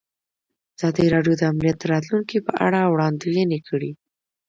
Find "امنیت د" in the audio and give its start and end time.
1.51-1.83